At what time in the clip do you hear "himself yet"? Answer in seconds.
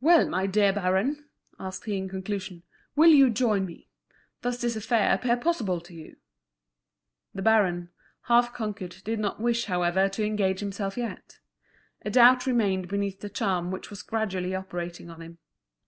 10.58-11.38